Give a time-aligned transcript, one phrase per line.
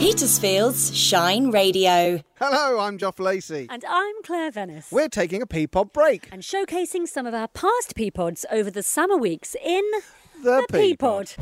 [0.00, 2.22] Petersfield's Shine Radio.
[2.38, 3.66] Hello, I'm Joff Lacey.
[3.68, 4.88] And I'm Claire Venice.
[4.90, 6.26] We're taking a P Pod break.
[6.32, 9.84] and showcasing some of our past P Pods over the summer weeks in
[10.42, 11.32] The P Pod.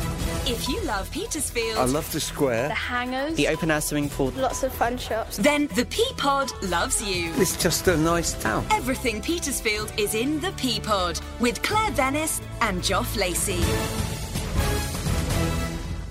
[0.45, 2.67] If you love Petersfield, I love the square.
[2.67, 4.31] The hangers, The open air swimming pool.
[4.37, 5.37] lots of fun shops.
[5.37, 7.31] then the P Pod loves you.
[7.37, 8.67] It's just a nice town.
[8.73, 13.63] Everything Petersfield is in the P Pod with Claire Venice and Joff Lacey.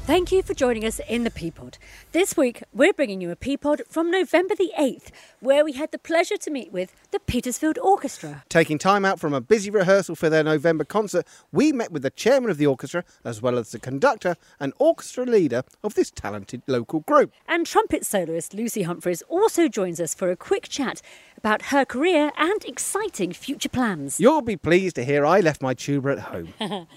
[0.08, 1.78] Thank you for joining us in the P Pod.
[2.14, 5.92] This week, we're bringing you a P Pod from November the 8th, where we had
[5.92, 8.46] the pleasure to meet with the Petersfield Orchestra.
[8.48, 12.10] Taking time out from a busy rehearsal for their November concert, we met with the
[12.10, 16.62] chairman of the orchestra, as well as the conductor and orchestra leader of this talented
[16.68, 17.34] local group.
[17.46, 21.02] And trumpet soloist Lucy Humphries also joins us for a quick chat
[21.38, 24.22] about her career and exciting future plans.
[24.22, 26.54] You'll be pleased to hear I left my tuba at home.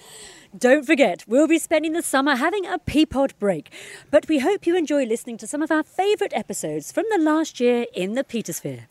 [0.58, 3.72] Don't forget, we'll be spending the summer having a P Pod break.
[4.10, 7.60] But we hope you enjoy listening to some of our favourite episodes from the last
[7.60, 8.86] year in the Petersphere.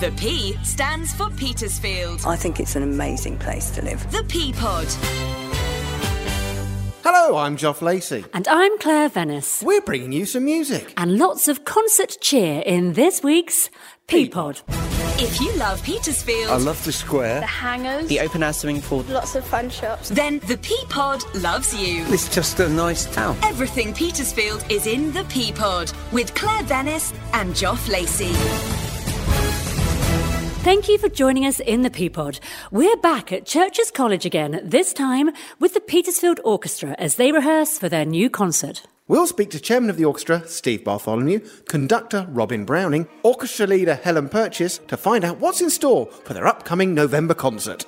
[0.00, 2.22] The P stands for Petersfield.
[2.26, 4.10] I think it's an amazing place to live.
[4.10, 4.88] The P Pod.
[7.04, 8.24] Hello, I'm Joff Lacey.
[8.32, 9.62] And I'm Claire Venice.
[9.64, 10.92] We're bringing you some music.
[10.96, 13.70] And lots of concert cheer in this week's
[14.08, 14.60] P Pod.
[15.16, 17.40] If you love Petersfield, I love the square.
[17.40, 19.02] The hangers, The open air swimming pool.
[19.08, 20.08] lots of fun shops.
[20.08, 22.04] then the P Pod loves you.
[22.08, 23.36] It's just a nice town.
[23.44, 28.32] Everything Petersfield is in the P Pod with Claire Venice and Joff Lacey.
[30.64, 32.40] Thank you for joining us in the P Pod.
[32.72, 37.78] We're back at Churcher's College again, this time with the Petersfield Orchestra as they rehearse
[37.78, 38.82] for their new concert.
[39.06, 44.30] We'll speak to chairman of the orchestra, Steve Bartholomew, conductor Robin Browning, orchestra leader Helen
[44.30, 47.84] Purchase to find out what's in store for their upcoming November concert.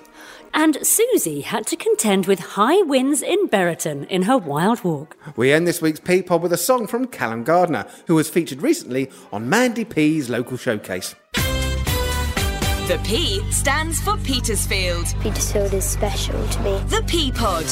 [0.53, 5.17] And Susie had to contend with high winds in Buriton in her wild walk.
[5.36, 8.61] We end this week's P Pod with a song from Callum Gardner, who was featured
[8.61, 11.14] recently on Mandy P's local showcase.
[11.33, 15.07] The P stands for Petersfield.
[15.20, 16.79] Petersfield is special to me.
[16.89, 17.64] The P Pod.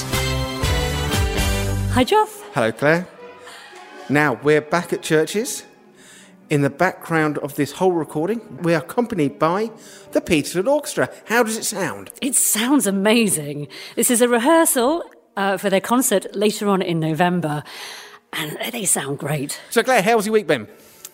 [1.92, 2.40] Hi, Joff.
[2.54, 3.06] Hello, Claire.
[4.08, 5.64] Now, we're back at Churcher's.
[6.50, 9.70] In the background of this whole recording, we are accompanied by
[10.12, 11.08] the Petersfield Orchestra.
[11.24, 12.10] How does it sound?
[12.20, 13.66] It sounds amazing.
[13.96, 15.04] This is a rehearsal
[15.38, 17.64] uh, for their concert later on in November,
[18.34, 19.58] and they sound great.
[19.70, 20.68] So, Claire, how's your week been?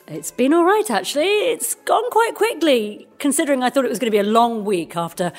[0.09, 1.29] It's been all right, actually.
[1.53, 4.97] It's gone quite quickly, considering I thought it was going to be a long week
[4.97, 5.31] after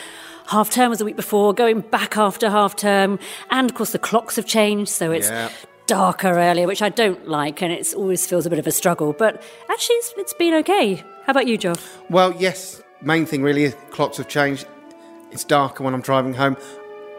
[0.48, 3.20] half term was the week before, going back after half term,
[3.50, 5.50] and of course the clocks have changed, so it's Yeah.
[5.92, 9.12] Darker earlier, which I don't like, and it always feels a bit of a struggle.
[9.12, 10.96] But actually, it's, it's been okay.
[10.96, 11.74] How about you, Joe?
[12.10, 14.66] Well, yes, main thing really is clocks have changed.
[15.34, 16.56] It's darker when I'm driving home.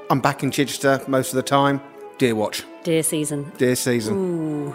[0.08, 1.82] I'm back in Chichester most of the time.
[2.16, 3.52] Deer watch, Deer season.
[3.58, 4.14] deer season.
[4.16, 4.70] Ooh.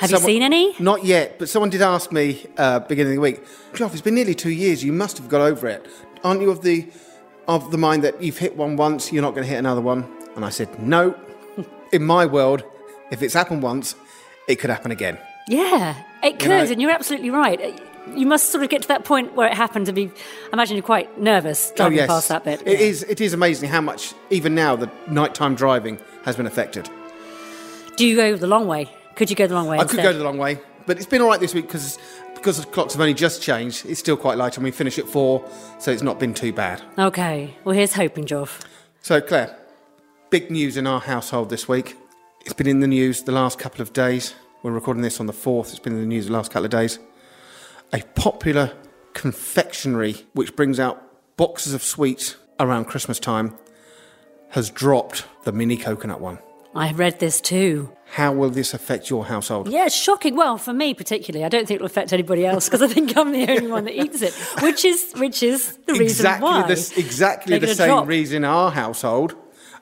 [0.00, 0.74] Have Someone- you seen any?
[0.80, 4.16] Not yet, but someone did ask me uh, beginning of the week, Joff, it's been
[4.16, 4.82] nearly two years.
[4.82, 5.86] You must have got over it.
[6.24, 6.88] Aren't you of the
[7.46, 10.04] of the mind that you've hit one once, you're not going to hit another one?
[10.34, 11.14] And I said, no.
[11.92, 12.64] In my world,
[13.10, 13.94] if it's happened once,
[14.48, 15.18] it could happen again.
[15.48, 17.80] Yeah, it could, know- and you're absolutely right.
[18.14, 20.06] You must sort of get to that point where it happened to be.
[20.06, 22.62] I imagine you're quite nervous oh, driving past that bit.
[22.62, 22.86] It Yeah.
[22.86, 23.02] is.
[23.02, 26.88] It is amazing how much, even now, the nighttime driving has been affected.
[27.96, 28.88] Do you go the long way?
[29.16, 29.78] Could you go the long way?
[29.78, 31.98] I could go the long way, but it's been all right this week because
[32.34, 33.86] because the clocks have only just changed.
[33.86, 35.44] It's still quite light, and we finish at four,
[35.80, 36.82] so it's not been too bad.
[36.96, 37.56] Okay.
[37.64, 38.60] Well, here's hoping, Joff.
[39.02, 39.56] So, Claire,
[40.30, 41.96] big news in our household this week.
[42.46, 44.32] It's been in the news the last couple of days.
[44.62, 45.70] We're recording this on the 4th.
[45.70, 47.00] It's been in the news the last couple of days.
[47.92, 48.72] A popular
[49.14, 51.02] confectionery which brings out
[51.36, 53.58] boxes of sweets around Christmas time
[54.50, 56.38] has dropped the mini coconut one.
[56.72, 57.90] I have read this too.
[58.12, 59.68] How will this affect your household?
[59.68, 60.36] Yeah, it's shocking.
[60.36, 63.32] Well, for me particularly, I don't think it'll affect anybody else because I think I'm
[63.32, 66.62] the only one that eats it, which is which is the reason exactly why.
[66.68, 68.06] the, exactly the same drop.
[68.06, 69.34] reason our household.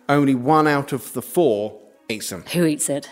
[0.09, 2.45] Only one out of the four eats them.
[2.53, 3.11] Who eats it?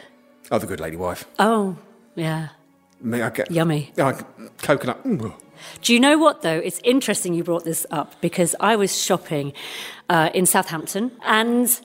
[0.51, 1.25] Oh, the good lady wife.
[1.39, 1.77] Oh,
[2.15, 2.49] yeah.
[3.01, 3.93] Me, I get, Yummy.
[4.59, 5.05] Coconut.
[5.05, 5.35] Mm.
[5.81, 6.59] Do you know what, though?
[6.59, 9.53] It's interesting you brought this up because I was shopping
[10.09, 11.81] uh, in Southampton and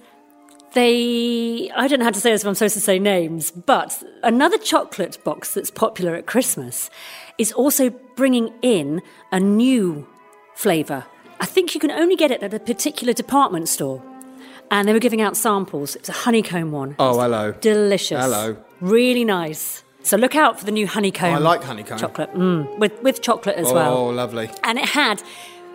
[0.74, 4.04] they, I don't know how to say this if I'm supposed to say names, but
[4.22, 6.90] another chocolate box that's popular at Christmas
[7.38, 9.02] is also bringing in
[9.32, 10.08] a new
[10.56, 11.06] flavour.
[11.40, 14.04] I think you can only get it at a particular department store.
[14.70, 15.96] And they were giving out samples.
[15.96, 16.96] It was a honeycomb one.
[17.00, 17.54] Oh, hello.
[17.54, 18.22] Delicious.
[18.22, 18.58] Hello.
[18.82, 19.84] Really nice.
[20.04, 21.34] So look out for the new honeycomb.
[21.34, 21.98] Oh, I like honeycomb.
[21.98, 22.34] chocolate.
[22.34, 24.50] Mm, with with chocolate as well Oh, lovely.
[24.64, 25.22] and it had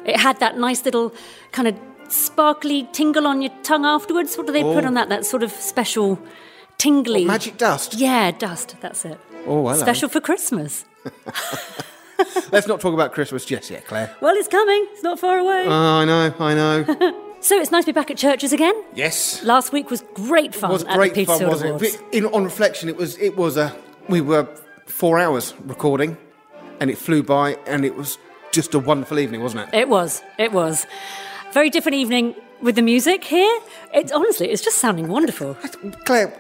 [0.05, 1.13] it had that nice little
[1.53, 1.75] kind of
[2.09, 4.37] sparkly tingle on your tongue afterwards.
[4.37, 4.87] What do they put Oh.
[4.89, 5.09] on that?
[5.09, 6.19] That sort of special
[6.79, 7.25] tingly.
[7.25, 7.95] Magic dust.
[7.95, 8.77] Yeah, dust.
[8.81, 9.19] That's it.
[9.47, 9.75] Oh, hello.
[9.75, 10.85] Special for Christmas.
[12.53, 14.15] Let's not talk about Christmas just yet, Claire.
[14.21, 14.87] Well, it's coming.
[14.93, 15.65] It's not far away.
[15.67, 17.29] Oh, I know, I know.
[17.43, 18.75] so it's nice to be back at Churcher's again.
[18.95, 19.43] yes.
[19.43, 21.95] Last week was great fun It was at great fun, wasn't Awards.
[21.97, 22.01] it?
[22.13, 23.75] In, on reflection, it was it was a
[24.09, 24.49] we were
[24.87, 26.17] four hours recording,
[26.81, 28.19] and it flew by, and it was
[28.53, 29.75] just a wonderful evening, wasn't it?
[29.79, 30.23] It was.
[30.39, 30.87] It was.
[31.53, 33.59] Very different evening with the music here.
[33.95, 35.55] It's honestly, it's just sounding wonderful.
[36.05, 36.33] Claire,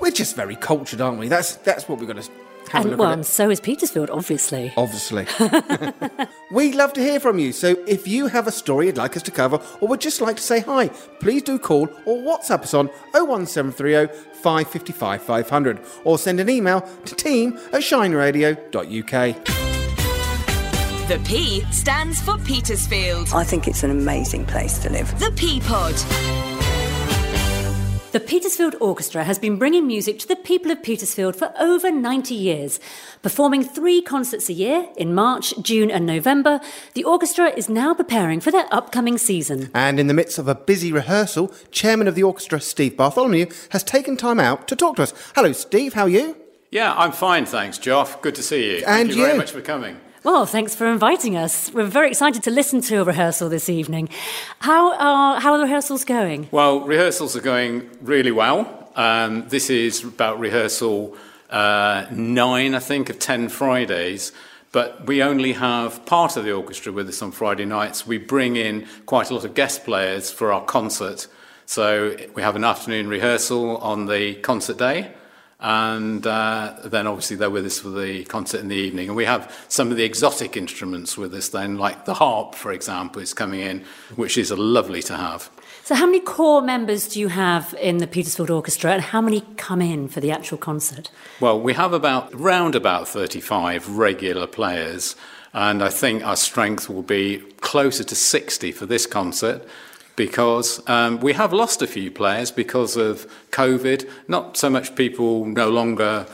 [0.00, 1.28] we're just very cultured, aren't we?
[1.28, 2.30] That's that's what we've got to
[2.74, 3.14] And look well, at.
[3.14, 3.28] and it.
[3.28, 4.72] so is Petersfield, obviously.
[4.76, 5.26] Obviously.
[6.50, 9.22] we love to hear from you, so if you have a story you'd like us
[9.24, 10.88] to cover or would just like to say hi,
[11.20, 17.14] please do call or WhatsApp us on 01730 555 500 or send an email to
[17.14, 19.68] team at shineradio.uk.
[21.08, 23.30] The P stands for Petersfield.
[23.32, 25.18] I think it's an amazing place to live.
[25.18, 26.57] The P Pod.
[28.10, 32.34] The Petersfield Orchestra has been bringing music to the people of Petersfield for over 90
[32.34, 32.80] years.
[33.20, 36.58] Performing three concerts a year in March, June, and November,
[36.94, 39.70] the orchestra is now preparing for their upcoming season.
[39.74, 43.84] And in the midst of a busy rehearsal, Chairman of the orchestra, Steve Bartholomew, has
[43.84, 45.12] taken time out to talk to us.
[45.34, 46.34] Hello, Steve, how are you?
[46.70, 48.22] Yeah, I'm fine, thanks, Joff.
[48.22, 48.76] Good to see you.
[48.76, 50.00] And Thank And you very much for coming.
[50.24, 51.72] Well, thanks for inviting us.
[51.72, 54.08] We're very excited to listen to a rehearsal this evening.
[54.58, 56.48] How are, how are the rehearsals going?
[56.50, 58.90] Well, rehearsals are going really well.
[58.96, 61.16] Um, this is about rehearsal
[61.50, 64.32] uh, nine, I think, of ten Fridays.
[64.72, 68.04] But we only have part of the orchestra with us on Friday nights.
[68.04, 71.28] We bring in quite a lot of guest players for our concert.
[71.64, 75.12] So we have an afternoon rehearsal on the concert day.
[75.60, 79.08] And uh, then obviously they're with us for the concert in the evening.
[79.08, 82.70] And we have some of the exotic instruments with us then, like the harp, for
[82.70, 83.84] example, is coming in,
[84.14, 85.50] which is lovely to have.
[85.82, 89.40] So, how many core members do you have in the Petersfield Orchestra, and how many
[89.56, 91.10] come in for the actual concert?
[91.40, 95.16] Well, we have about round about 35 regular players,
[95.54, 99.66] and I think our strength will be closer to 60 for this concert
[100.18, 104.10] because um, we have lost a few players because of COVID.
[104.26, 106.26] Not so much people no longer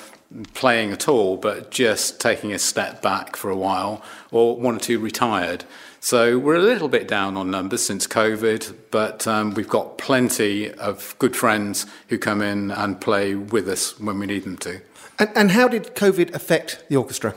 [0.54, 4.02] playing at all, but just taking a step back for a while,
[4.32, 5.64] or one or two retired.
[6.00, 10.72] So we're a little bit down on numbers since COVID, but um, we've got plenty
[10.72, 14.80] of good friends who come in and play with us when we need them to.
[15.18, 17.34] And, and how did COVID affect the orchestra?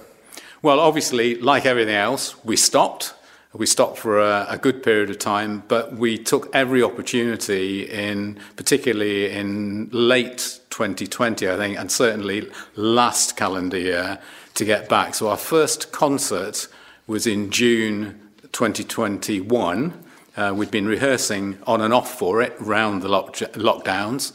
[0.61, 3.13] Well, obviously, like everything else, we stopped.
[3.53, 8.39] We stopped for a, a, good period of time, but we took every opportunity in,
[8.55, 14.19] particularly in late 2020, I think, and certainly last calendar year,
[14.55, 15.15] to get back.
[15.15, 16.67] So our first concert
[17.07, 18.19] was in June
[18.51, 20.03] 2021.
[20.35, 24.33] Uh, we'd been rehearsing on and off for it round the lock- lockdowns.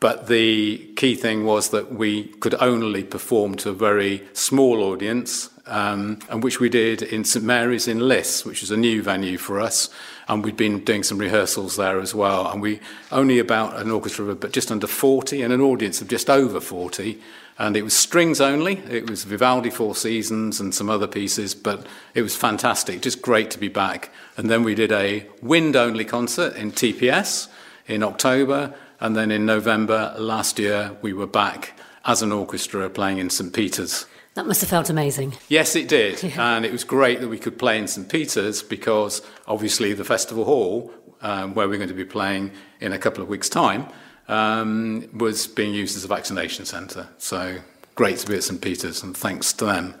[0.00, 5.50] But the key thing was that we could only perform to a very small audience,
[5.68, 9.38] um, and which we did in St Mary's in Liss, which is a new venue
[9.38, 9.90] for us.
[10.26, 12.50] And we'd been doing some rehearsals there as well.
[12.50, 12.80] And we
[13.12, 16.60] only about an orchestra of about just under 40 and an audience of just over
[16.60, 17.20] 40.
[17.58, 18.78] And it was strings only.
[18.88, 23.02] It was Vivaldi Four Seasons and some other pieces, but it was fantastic.
[23.02, 24.10] Just great to be back.
[24.36, 27.48] And then we did a wind only concert in TPS
[27.86, 28.74] in October.
[29.00, 33.52] And then in November last year, we were back as an orchestra playing in St.
[33.52, 34.06] Peter's.
[34.38, 35.34] That must have felt amazing.
[35.48, 36.22] Yes, it did.
[36.38, 38.08] And it was great that we could play in St.
[38.08, 40.92] Peter's because obviously the Festival Hall,
[41.22, 43.88] um, where we're going to be playing in a couple of weeks' time,
[44.28, 47.08] um, was being used as a vaccination centre.
[47.18, 47.58] So
[47.96, 48.60] great to be at St.
[48.62, 49.96] Peter's, and thanks to them.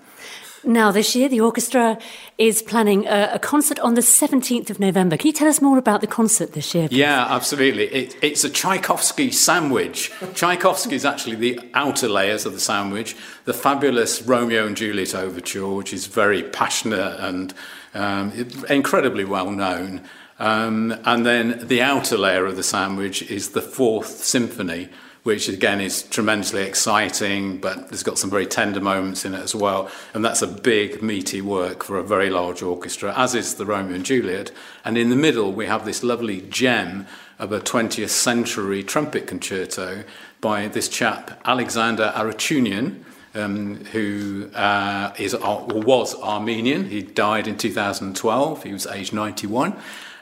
[0.64, 1.98] Now, this year, the orchestra
[2.36, 5.16] is planning a, a, concert on the 17th of November.
[5.16, 6.88] Can you tell us more about the concert this year?
[6.88, 6.98] Please?
[6.98, 7.84] Yeah, absolutely.
[7.86, 10.12] It, it's a Tchaikovsky sandwich.
[10.34, 13.16] Tchaikovsky is actually the outer layers of the sandwich.
[13.44, 17.54] The fabulous Romeo and Juliet overture, which is very passionate and
[17.94, 18.32] um,
[18.68, 20.02] incredibly well known.
[20.38, 24.88] Um, and then the outer layer of the sandwich is the Fourth Symphony
[25.22, 29.54] which again is tremendously exciting, but it's got some very tender moments in it as
[29.54, 29.90] well.
[30.14, 33.94] And that's a big, meaty work for a very large orchestra, as is the Romeo
[33.94, 34.52] and Juliet.
[34.84, 37.06] And in the middle, we have this lovely gem
[37.38, 40.04] of a 20th century trumpet concerto
[40.40, 43.04] by this chap, Alexander Arutiunian.
[43.34, 46.88] Um, who uh, is or was Armenian?
[46.88, 48.62] He died in 2012.
[48.64, 49.76] He was aged 91.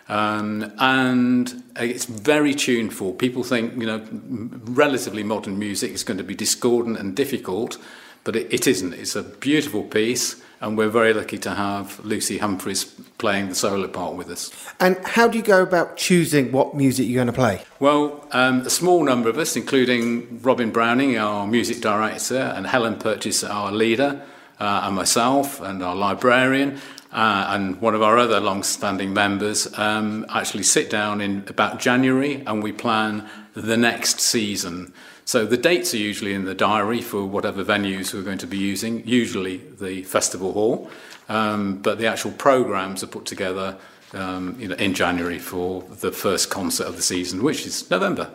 [0.08, 3.12] Um, and it's very tuneful.
[3.12, 7.78] People think, you know, relatively modern music is going to be discordant and difficult,
[8.24, 8.92] but it, it isn't.
[8.94, 12.84] It's a beautiful piece, and we're very lucky to have Lucy Humphries
[13.18, 14.52] playing the solo part with us.
[14.78, 17.62] And how do you go about choosing what music you're going to play?
[17.80, 22.96] Well, um, a small number of us, including Robin Browning, our music director, and Helen
[22.96, 24.22] Purchase, our leader,
[24.60, 26.80] uh, and myself, and our librarian,
[27.12, 31.78] uh, and one of our other long standing members, um, actually sit down in about
[31.78, 34.92] January and we plan the next season.
[35.24, 38.58] So the dates are usually in the diary for whatever venues we're going to be
[38.58, 40.90] using, usually the festival hall,
[41.28, 43.76] um, but the actual programs are put together
[44.12, 48.30] um, you know, in January for the first concert of the season, which is November.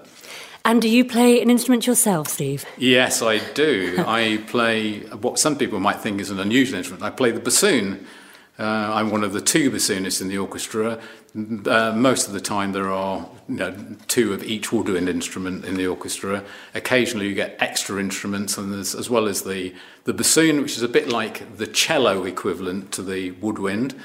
[0.64, 2.66] And do you play an instrument yourself, Steve?
[2.78, 4.04] Yes, I do.
[4.06, 7.04] I play what some people might think is an unusual instrument.
[7.04, 8.06] I play the bassoon.
[8.62, 11.02] Uh, I'm one of the two bassoonists in the orchestra.
[11.36, 13.76] Uh, most of the time, there are you know,
[14.08, 16.44] two of each woodwind instrument in the orchestra.
[16.76, 20.88] Occasionally, you get extra instruments, and as well as the, the bassoon, which is a
[20.88, 23.96] bit like the cello equivalent to the woodwind.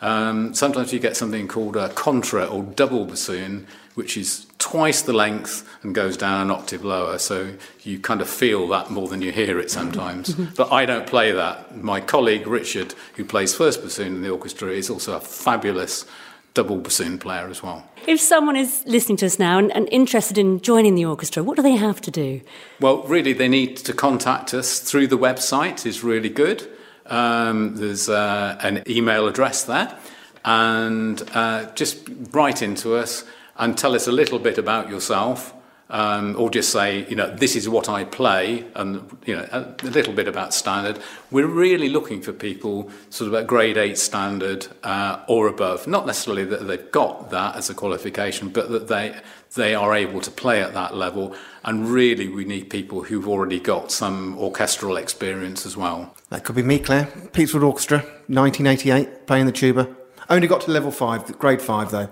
[0.00, 3.66] Um, sometimes you get something called a contra or double bassoon,
[3.96, 7.16] which is twice the length and goes down an octave lower.
[7.18, 10.34] So you kind of feel that more than you hear it sometimes.
[10.56, 11.82] but I don't play that.
[11.82, 16.04] My colleague Richard, who plays first bassoon in the orchestra, is also a fabulous
[16.52, 17.88] double bassoon player as well.
[18.06, 21.56] If someone is listening to us now and, and, interested in joining the orchestra, what
[21.56, 22.42] do they have to do?
[22.80, 25.86] Well, really, they need to contact us through the website.
[25.86, 26.68] is really good.
[27.06, 29.98] Um, there's uh, an email address there,
[30.44, 33.24] and uh, just write into us
[33.58, 35.52] and tell us a little bit about yourself.
[35.88, 39.86] Um, or just say, you know, this is what I play, and you know, a,
[39.86, 40.98] a, little bit about standard.
[41.30, 45.86] We're really looking for people sort of at grade eight standard uh, or above.
[45.86, 49.14] Not necessarily that they've got that as a qualification, but that they
[49.54, 51.36] they are able to play at that level.
[51.62, 56.16] And really, we need people who've already got some orchestral experience as well.
[56.30, 57.06] That could be me, Claire.
[57.32, 59.94] Peterswood Orchestra, 1988, playing the tuba.
[60.28, 62.08] Only got to level five, grade five though.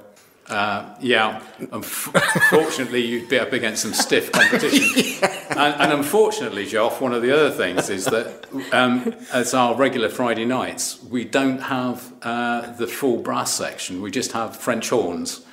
[0.49, 5.19] Uh, yeah, unfortunately, you'd be up against some stiff competition.
[5.23, 5.47] yeah.
[5.51, 10.11] and, and, unfortunately, Joff, one of the other things is that um, as our regular
[10.11, 15.45] Friday nights, we don't have uh, the full brass section, we just have French horns.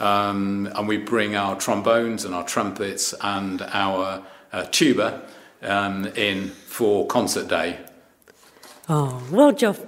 [0.00, 5.22] Um, and we bring our trombones and our trumpets and our uh, tuba
[5.62, 7.80] um, in for concert day.
[8.90, 9.78] Oh, well, Joff,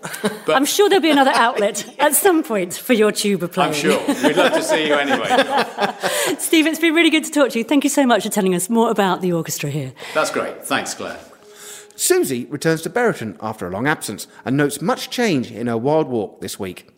[0.54, 3.71] I'm sure there'll be another outlet at some point for your tuba playing.
[3.71, 3.99] I'm sure.
[4.07, 5.26] We'd love to see you anyway.
[6.38, 7.64] Steve, it's been really good to talk to you.
[7.64, 9.95] Thank you so much for telling us more about the orchestra here.
[10.12, 10.66] That's great.
[10.66, 11.19] Thanks, Claire.
[11.97, 16.09] Susie returns to Buriton after a long absence and notes much change in her wild
[16.09, 16.90] walk this week.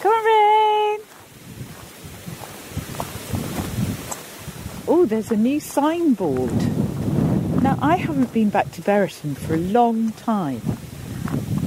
[0.00, 1.00] Come on, Rain!
[4.88, 6.87] Oh, there's a new signboard.
[7.60, 10.62] Now, I haven't been back to Buriton for a long time,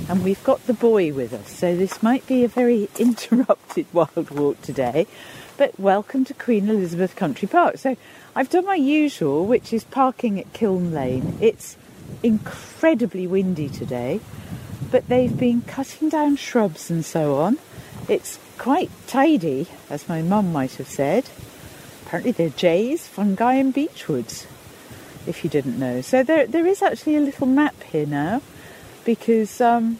[0.07, 4.31] and we've got the boy with us, so this might be a very interrupted wild
[4.31, 5.05] walk today.
[5.57, 7.77] But welcome to Queen Elizabeth Country Park.
[7.77, 7.97] So,
[8.33, 11.37] I've done my usual, which is parking at Kiln Lane.
[11.41, 11.75] It's
[12.23, 14.21] incredibly windy today,
[14.91, 17.57] but they've been cutting down shrubs and so on.
[18.07, 21.29] It's quite tidy, as my mum might have said.
[22.05, 24.45] Apparently, they're jays, fungi, and beechwoods
[25.27, 26.01] if you didn't know.
[26.01, 28.41] So there, there is actually a little map here now
[29.05, 29.99] because um,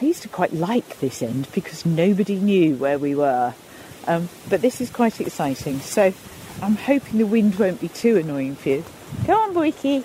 [0.00, 3.54] I used to quite like this end because nobody knew where we were.
[4.06, 5.80] Um, but this is quite exciting.
[5.80, 6.12] So
[6.62, 8.84] I'm hoping the wind won't be too annoying for you.
[9.26, 10.04] Go on, Boyki.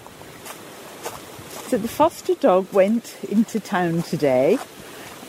[1.70, 4.58] So the foster dog went into town today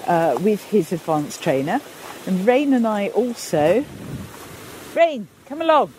[0.06, 1.80] uh, with his advanced trainer,
[2.26, 3.84] and Rain and I also.
[4.94, 5.92] Rain, come along.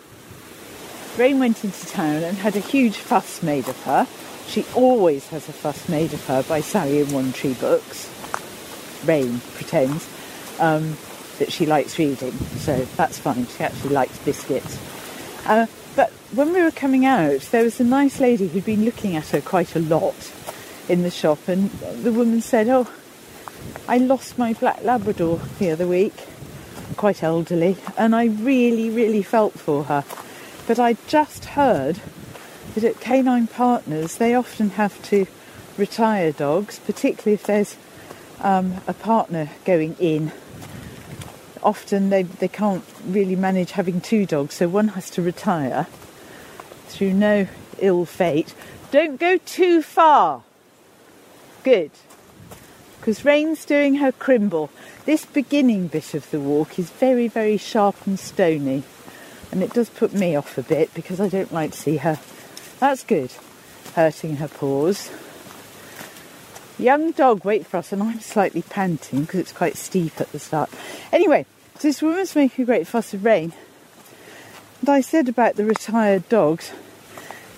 [1.16, 4.06] Rain went into town and had a huge fuss made of her.
[4.48, 8.10] She always has a fuss made of her by Sally in One Tree books.
[9.06, 10.06] Rain pretends
[10.60, 10.98] um,
[11.38, 13.46] that she likes reading, so that's fine.
[13.46, 14.78] She actually likes biscuits.
[15.46, 19.16] Uh, but when we were coming out, there was a nice lady who'd been looking
[19.16, 20.32] at her quite a lot
[20.86, 22.90] in the shop, and the woman said, Oh,
[23.88, 26.26] I lost my black Labrador the other week,
[26.98, 30.04] quite elderly, and I really, really felt for her.
[30.66, 32.00] But I just heard
[32.74, 35.26] that at Canine Partners they often have to
[35.78, 37.76] retire dogs, particularly if there's
[38.40, 40.32] um, a partner going in.
[41.62, 45.86] Often they, they can't really manage having two dogs, so one has to retire
[46.88, 47.46] through no
[47.78, 48.52] ill fate.
[48.90, 50.42] Don't go too far.
[51.62, 51.92] Good.
[52.98, 54.70] Because Rain's doing her crimble.
[55.04, 58.82] This beginning bit of the walk is very, very sharp and stony
[59.52, 62.18] And it does put me off a bit because I don't like to see her.
[62.78, 63.32] That's good.
[63.94, 65.10] Hurting her paws.
[66.78, 70.38] Young dog, wait for us, and I'm slightly panting because it's quite steep at the
[70.38, 70.70] start.
[71.10, 71.46] Anyway,
[71.80, 73.52] this woman's making a great fuss of rain.
[74.80, 76.72] And I said about the retired dogs,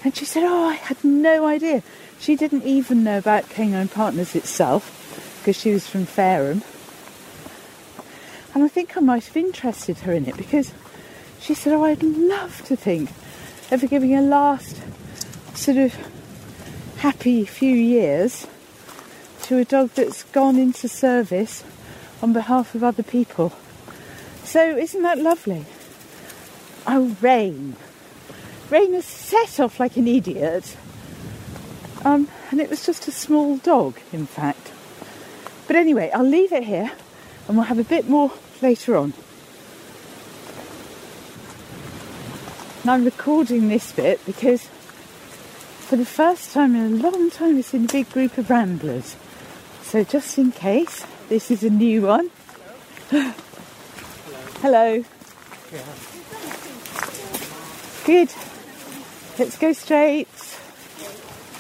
[0.04, 1.82] and she said, Oh, I had no idea.
[2.20, 6.62] She didn't even know about Canine Partners itself because she was from Fareham.
[8.54, 10.72] And I think I might have interested her in it because
[11.40, 13.10] she said, Oh, I'd love to think
[13.70, 14.80] of giving a last
[15.54, 15.94] sort of
[16.98, 18.46] happy few years
[19.42, 21.64] to a dog that's gone into service
[22.22, 23.52] on behalf of other people.
[24.44, 25.64] So, isn't that lovely?
[26.86, 27.76] Oh, Rain.
[28.70, 30.76] Rain has set off like an idiot.
[32.04, 34.72] Um, and it was just a small dog, in fact.
[35.66, 36.90] But anyway, I'll leave it here
[37.46, 39.12] and we'll have a bit more later on.
[42.88, 47.74] And I'm recording this bit because for the first time in a long time it's
[47.74, 49.14] in a big group of ramblers.
[49.82, 52.30] So just in case, this is a new one.
[54.62, 55.04] Hello.
[58.06, 58.32] Good.
[59.38, 60.28] Let's go straight.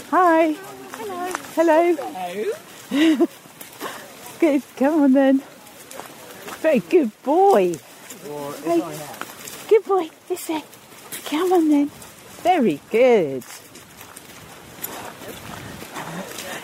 [0.08, 0.56] Hi.
[1.54, 1.94] Hello.
[2.90, 3.26] Hello.
[4.40, 4.62] good.
[4.78, 5.42] Come on then.
[6.62, 7.74] Very good boy.
[8.64, 8.82] Hey.
[9.68, 10.08] Good boy.
[10.26, 10.64] This way.
[11.26, 11.90] Come on then.
[12.42, 13.44] Very good.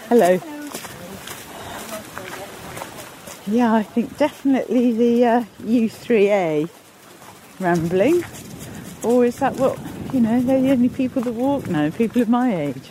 [0.09, 0.41] Hello.
[3.47, 6.69] Yeah, I think definitely the uh, U3A
[7.61, 8.25] rambling.
[9.03, 9.79] Or is that what,
[10.13, 12.91] you know, they're the only people that walk now, people of my age.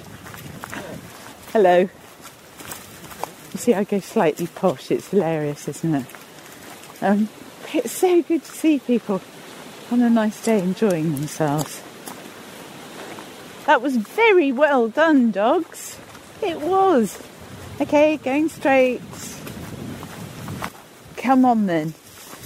[1.52, 1.80] Hello.
[1.80, 4.92] You see, I go slightly posh.
[4.92, 6.06] It's hilarious, isn't it?
[7.02, 7.30] Um,
[7.74, 9.22] it's so good to see people
[9.92, 11.82] on a nice day enjoying themselves.
[13.66, 15.98] That was very well done, dogs.
[16.42, 17.22] It was.
[17.80, 19.02] Okay, going straight.
[21.16, 21.94] Come on then.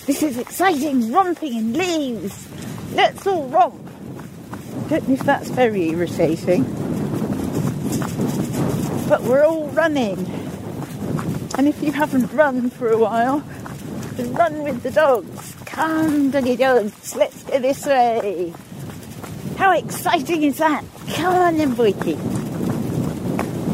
[0.06, 2.48] This is exciting, romping in leaves.
[2.94, 3.84] Let's all romp.
[4.88, 6.64] Don't know if that's very irritating.
[9.10, 10.20] But we're all running.
[11.58, 13.40] And if you haven't run for a while,
[14.14, 15.57] then run with the dogs.
[15.78, 18.52] Come, doggy dogs, let's go this way.
[19.58, 20.84] How exciting is that?
[21.14, 21.76] Come on then.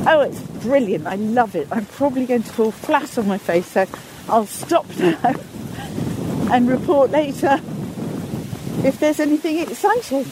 [0.06, 1.08] Oh, it's brilliant.
[1.08, 1.70] I love it.
[1.72, 3.88] I'm probably going to fall flat on my face, so
[4.28, 5.34] I'll stop now
[6.52, 7.62] and report later
[8.84, 10.26] if there's anything exciting.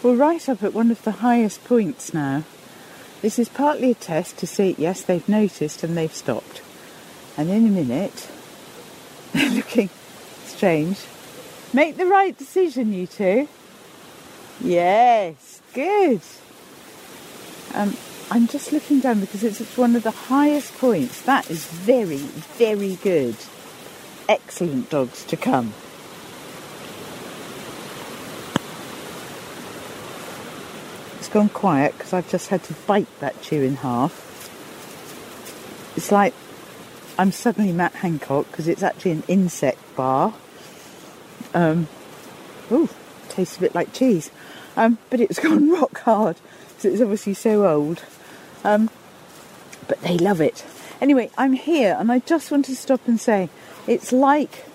[0.00, 2.44] We're right up at one of the highest points now.
[3.20, 6.62] This is partly a test to see, yes, they've noticed and they've stopped.
[7.36, 8.28] And in a minute,
[9.32, 9.90] they're looking
[10.44, 10.98] strange.
[11.72, 13.48] Make the right decision, you two.
[14.62, 16.22] Yes, good.
[17.74, 17.96] Um,
[18.30, 21.20] I'm just looking down because it's one of the highest points.
[21.22, 23.36] That is very, very good.
[24.28, 25.74] Excellent dogs to come.
[31.18, 34.22] It's gone quiet because I've just had to bite that chew in half.
[35.96, 36.32] It's like
[37.18, 40.34] I'm suddenly Matt Hancock because it's actually an insect bar.
[41.54, 41.88] Um,
[42.70, 42.90] ooh,
[43.30, 44.30] tastes a bit like cheese.
[44.76, 46.36] Um, but it's gone rock hard
[46.68, 48.04] because it's obviously so old.
[48.64, 48.90] Um,
[49.88, 50.66] but they love it.
[51.00, 53.48] Anyway, I'm here and I just want to stop and say
[53.86, 54.66] it's like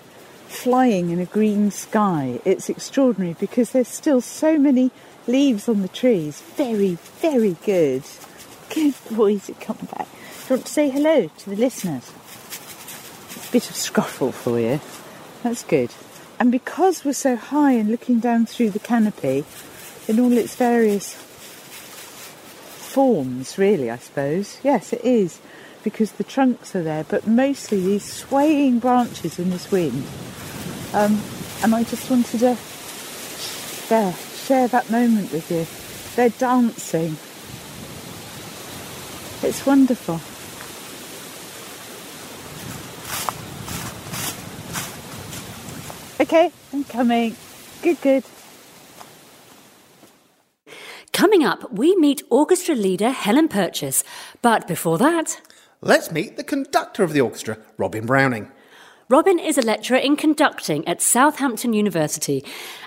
[0.48, 2.40] flying in a green sky.
[2.44, 4.90] It's extraordinary because there's still so many
[5.28, 6.40] leaves on the trees.
[6.56, 8.02] Very, very good.
[8.74, 10.08] Good boys that come back.
[10.08, 12.10] Do you want to say hello to the listeners?
[13.52, 14.80] Bit of scruffle for you.
[15.42, 15.90] That's good.
[16.40, 19.44] And because we're so high and looking down through the canopy
[20.08, 21.14] in all its various
[22.92, 24.58] forms, really, I suppose.
[24.64, 25.38] Yes, it is,
[25.84, 30.04] because the trunks are there, but mostly these swaying branches in this wind.
[30.94, 31.20] Um,
[31.62, 32.56] and I just wanted to
[33.88, 35.66] there, share that moment with you.
[36.16, 37.16] They're dancing.
[39.46, 40.20] It's wonderful.
[46.22, 47.34] Okay, I'm coming.
[47.82, 48.24] Good, good.
[51.12, 54.04] Coming up, we meet orchestra leader Helen Purchase.
[54.40, 55.40] But before that,
[55.84, 58.52] Let's meet the conductor of the orchestra, Robin Browning.
[59.08, 62.44] Robin is a lecturer in conducting at Southampton University.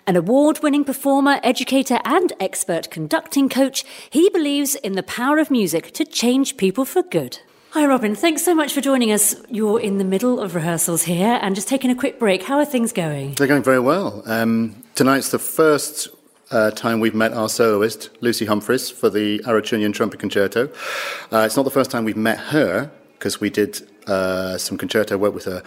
[0.07, 5.51] An award winning performer, educator, and expert conducting coach, he believes in the power of
[5.51, 7.39] music to change people for good.
[7.75, 8.15] Hi, Robin.
[8.15, 9.35] Thanks so much for joining us.
[9.49, 12.43] You're in the middle of rehearsals here and just taking a quick break.
[12.43, 13.33] How are things going?
[13.33, 14.23] They're going very well.
[14.25, 16.07] Um, tonight's the first
[16.51, 20.69] uh, time we've met our soloist, Lucy Humphries, for the Arutiunian Trumpet Concerto.
[21.33, 25.17] Uh, it's not the first time we've met her, because we did uh, some concerto
[25.17, 25.61] work with her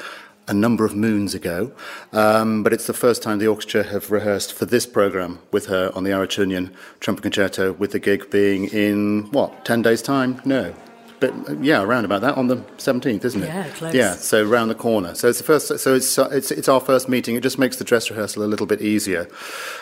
[0.46, 1.70] a number of moons ago,
[2.14, 5.92] um, but it's the first time the orchestra have rehearsed for this program with her
[5.94, 10.40] on the Arutiunian Trumpet Concerto, with the gig being in, what, 10 days' time?
[10.46, 10.74] No.
[11.20, 13.46] But yeah, around about that on the 17th, isn't it?
[13.46, 13.94] Yeah, close.
[13.94, 15.14] Yeah, so round the corner.
[15.14, 15.78] So it's the first.
[15.78, 17.34] So it's it's it's our first meeting.
[17.36, 19.28] It just makes the dress rehearsal a little bit easier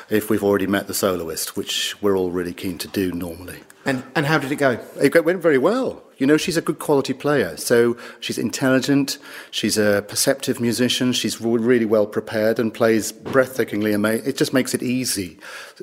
[0.08, 3.60] if we've already met the soloist, which we're all really keen to do normally.
[3.86, 4.80] And, and how did it go?
[5.00, 6.02] It went very well.
[6.18, 7.56] You know, she's a good quality player.
[7.56, 9.18] So she's intelligent.
[9.52, 11.12] She's a perceptive musician.
[11.12, 14.26] She's really well prepared and plays breathtakingly amazing.
[14.26, 15.38] It just makes it easy,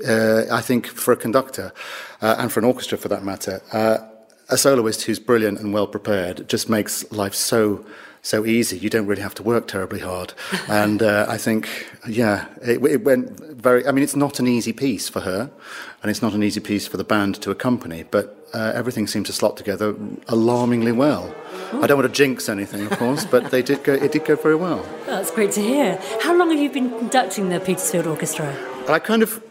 [0.06, 1.72] uh, I think, for a conductor
[2.22, 3.62] uh, and for an orchestra for that matter.
[3.72, 4.00] Uh,
[4.49, 7.86] a soloist who's brilliant and well prepared just makes life so
[8.23, 8.77] so easy.
[8.77, 10.34] You don't really have to work terribly hard.
[10.69, 13.86] and uh, I think, yeah, it, it went very.
[13.86, 15.51] I mean, it's not an easy piece for her,
[16.01, 18.03] and it's not an easy piece for the band to accompany.
[18.03, 19.95] But uh, everything seemed to slot together
[20.29, 21.36] alarmingly well.
[21.73, 23.93] I don't want to jinx anything, of course, but they did go.
[23.93, 24.88] It did go very well.
[25.06, 25.99] That's great to hear.
[26.21, 28.56] How long have you been conducting the Petersfield Orchestra?
[28.88, 29.43] I kind of,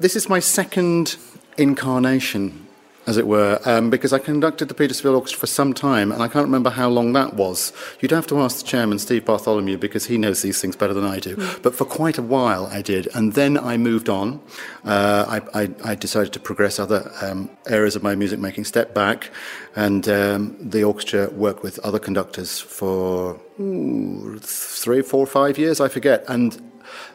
[0.00, 1.16] this is my second
[1.58, 2.65] incarnation,
[3.06, 6.28] as it were, um, because I conducted the Petersfield Orchestra for some time, and I
[6.28, 7.72] can't remember how long that was.
[8.00, 11.04] You'd have to ask the chairman, Steve Bartholomew, because he knows these things better than
[11.04, 11.36] I do.
[11.62, 14.40] But for quite a while, I did, and then I moved on.
[14.84, 18.92] Uh, I, I, I decided to progress other um, areas of my music making, step
[18.92, 19.30] back,
[19.76, 25.88] and um, the orchestra worked with other conductors for ooh, three, four, five years, I
[25.88, 26.60] forget, and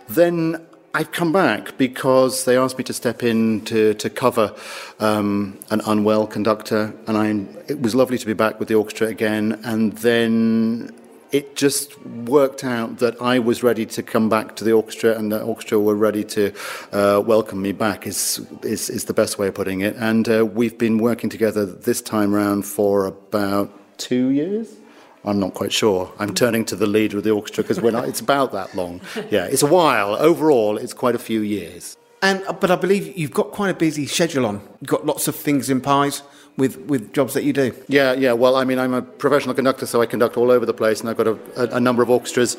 [0.07, 4.53] then I've come back because they asked me to step in to, to cover
[4.99, 9.07] um, an unwell conductor, and I, it was lovely to be back with the orchestra
[9.07, 9.61] again.
[9.63, 10.93] And then
[11.31, 15.31] it just worked out that I was ready to come back to the orchestra, and
[15.31, 16.53] the orchestra were ready to
[16.91, 18.05] uh, welcome me back.
[18.05, 19.95] Is, is is the best way of putting it.
[19.95, 24.80] And uh, we've been working together this time round for about two years.
[25.23, 26.11] I'm not quite sure.
[26.19, 27.77] I'm turning to the leader of the orchestra because
[28.09, 29.01] it's about that long.
[29.29, 30.15] Yeah, it's a while.
[30.15, 31.97] Overall, it's quite a few years.
[32.21, 34.61] And uh, but I believe you've got quite a busy schedule on.
[34.79, 36.21] You've got lots of things in pies
[36.57, 37.73] with, with jobs that you do.
[37.87, 38.33] Yeah, yeah.
[38.33, 41.09] Well, I mean, I'm a professional conductor, so I conduct all over the place, and
[41.09, 42.57] I've got a, a, a number of orchestras.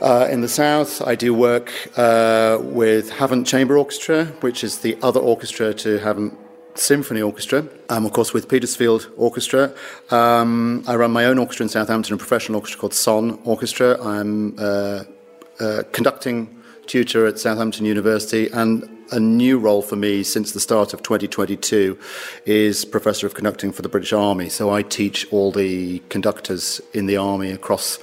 [0.00, 4.98] Uh, in the south, I do work uh, with Havant Chamber Orchestra, which is the
[5.02, 6.36] other orchestra to Havant
[6.78, 7.66] Symphony Orchestra.
[7.88, 9.72] Um, of course, with Petersfield Orchestra.
[10.10, 14.02] Um, I run my own orchestra in Southampton, a professional orchestra called Son Orchestra.
[14.02, 15.04] I'm uh,
[15.60, 16.52] uh, conducting
[16.86, 21.98] tutor at Southampton University, and a new role for me since the start of 2022
[22.44, 24.48] is Professor of Conducting for the British Army.
[24.48, 27.98] So I teach all the conductors in the Army across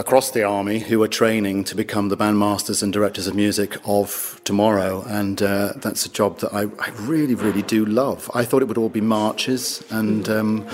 [0.00, 4.40] across the army who are training to become the bandmasters and directors of music of
[4.44, 5.04] tomorrow.
[5.06, 8.30] And uh, that's a job that I, I, really, really do love.
[8.32, 10.66] I thought it would all be marches and um,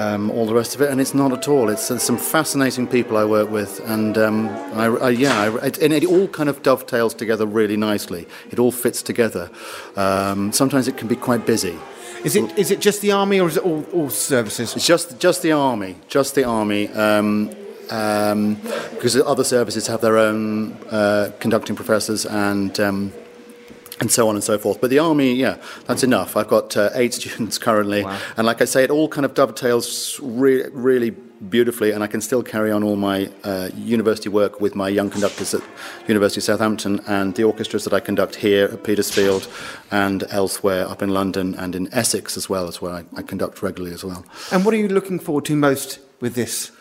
[0.00, 1.70] um, all the rest of it, and it's not at all.
[1.70, 5.78] It's uh, some fascinating people I work with, and um, I, I, yeah, I, it,
[5.78, 8.26] and it all kind of dovetails together really nicely.
[8.50, 9.48] It all fits together.
[9.94, 11.78] Um, sometimes it can be quite busy.
[12.24, 14.74] Is it is it just the army or is it all, all services?
[14.74, 16.88] It's just just the army, just the army.
[16.88, 17.54] Um,
[17.92, 18.54] um,
[18.94, 23.12] because other services have their own uh, conducting professors and um,
[24.00, 24.80] and so on and so forth.
[24.80, 26.36] But the army, yeah, that's enough.
[26.36, 28.18] I've got uh, eight students currently, Wow.
[28.36, 32.20] and like I say, it all kind of dovetails re- really beautifully, and I can
[32.20, 35.62] still carry on all my uh, university work with my young conductors at
[36.08, 39.46] University of Southampton and the orchestras that I conduct here at Petersfield
[39.90, 43.62] and elsewhere up in London and in Essex as well, as where I, I conduct
[43.62, 44.24] regularly as well.
[44.50, 46.72] And what are you looking forward to most with this?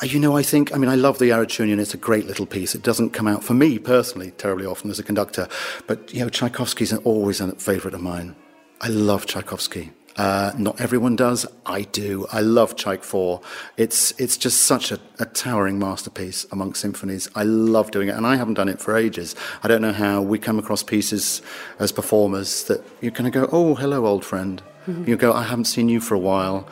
[0.00, 1.78] Uh, You know, I think, I mean, I love the Arutiunian.
[1.80, 2.74] It's a great little piece.
[2.74, 5.48] It doesn't come out, for me personally, terribly often as a conductor.
[5.86, 8.36] But, you know, Tchaikovsky's always a favourite of mine.
[8.80, 9.92] I love Tchaikovsky.
[10.16, 11.46] Uh, not everyone does.
[11.64, 12.26] I do.
[12.32, 13.40] I love Tchaik 4.
[13.76, 17.28] It's, it's just such a, a towering masterpiece among symphonies.
[17.36, 19.36] I love doing it, and I haven't done it for ages.
[19.62, 21.40] I don't know how we come across pieces
[21.78, 24.62] as performers that you kind of go, oh, hello, old friend.
[25.06, 26.66] You go, I haven't seen you for a while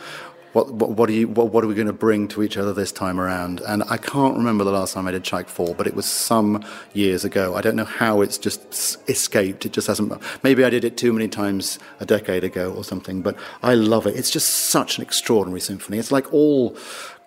[0.53, 2.73] what, what, what, are you, what, what are we going to bring to each other
[2.73, 3.61] this time around?
[3.61, 6.65] And I can't remember the last time I did Tchaik 4, but it was some
[6.95, 7.55] years ago.
[7.55, 9.67] I don't know how it's just escaped.
[9.67, 10.13] It just hasn't.
[10.43, 14.07] Maybe I did it too many times a decade ago or something, but I love
[14.07, 14.17] it.
[14.17, 15.99] It's just such an extraordinary symphony.
[15.99, 16.77] It's like all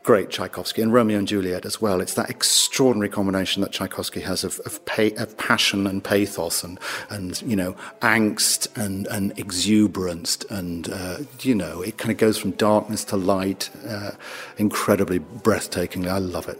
[0.03, 2.01] great Tchaikovsky and Romeo and Juliet as well.
[2.01, 6.79] It's that extraordinary combination that Tchaikovsky has of, of, pay, of passion and pathos and,
[7.09, 10.37] and you know, angst and, and exuberance.
[10.49, 14.11] And, uh, you know, it kind of goes from darkness to light uh,
[14.57, 16.07] incredibly breathtakingly.
[16.07, 16.59] I love it.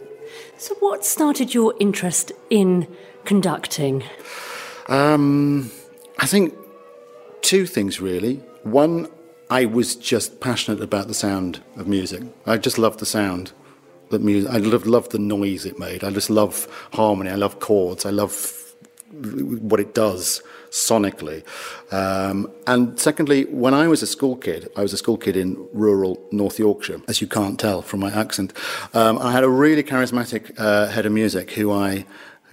[0.58, 2.86] So, what started your interest in
[3.24, 4.04] conducting?
[4.88, 5.70] Um,
[6.18, 6.54] I think
[7.42, 8.36] two things really.
[8.62, 9.08] One,
[9.50, 12.22] I was just passionate about the sound of music.
[12.46, 13.52] I just loved the sound
[14.10, 14.50] that music.
[14.50, 16.04] I loved, loved the noise it made.
[16.04, 17.30] I just love harmony.
[17.30, 18.06] I love chords.
[18.06, 18.56] I love
[19.12, 21.42] what it does sonically.
[21.92, 25.68] Um, and secondly, when I was a school kid, I was a school kid in
[25.72, 28.52] rural North Yorkshire, as you can't tell from my accent.
[28.94, 32.06] Um, I had a really charismatic uh, head of music who I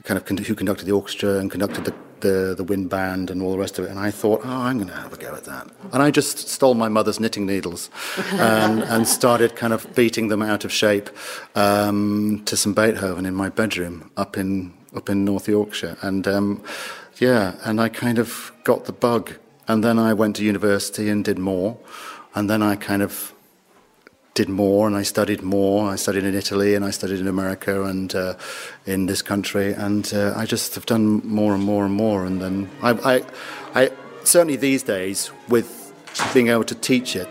[0.04, 3.52] kind of who conducted the orchestra and conducted the the, the wind band and all
[3.52, 3.92] the rest of it.
[3.92, 5.68] And I thought, oh, I'm going to have a go at that.
[5.94, 7.90] And I just stole my mother's knitting needles
[8.32, 11.10] and, and started kind of beating them out of shape
[11.56, 15.98] um, to some Beethoven in my bedroom up in up in North Yorkshire.
[16.02, 16.64] And um,
[17.20, 19.34] yeah, and I kind of got the bug.
[19.68, 21.78] And then I went to university and did more.
[22.36, 23.34] And then I kind of
[24.38, 25.90] did more and I studied more.
[25.94, 28.36] I studied in Italy and I studied in America and uh,
[28.86, 32.24] in this country, and uh, I just have done more and more and more.
[32.24, 33.24] And then I, I,
[33.82, 33.92] I
[34.24, 35.68] certainly these days with
[36.36, 37.28] being able to teach it,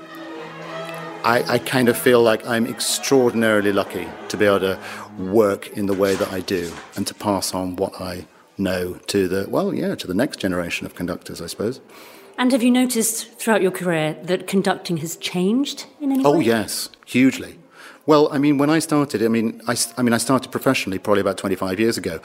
[1.23, 4.79] I, I kind of feel like I'm extraordinarily lucky to be able to
[5.17, 8.27] work in the way that I do and to pass on what I
[8.59, 11.81] know to the well, yeah, to the next generation of conductors, I suppose.
[12.39, 16.31] And have you noticed throughout your career that conducting has changed in any way?
[16.31, 17.59] Oh, yes, hugely.
[18.05, 21.23] Well, I mean, when I started, I mean, I, I mean, I started professionally probably
[21.23, 22.21] about 25 years ago.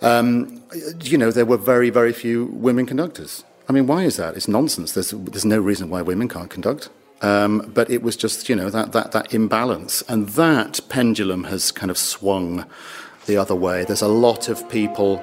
[0.00, 0.62] Um,
[1.00, 3.44] you know, there were very, very few women conductors.
[3.68, 4.36] I mean, why is that?
[4.36, 4.92] It's nonsense.
[4.92, 6.90] There's, there's no reason why women can't conduct.
[7.20, 10.02] Um, but it was just, you know, that, that, that imbalance.
[10.02, 12.64] And that pendulum has kind of swung
[13.26, 13.84] the other way.
[13.84, 15.22] There's a lot of people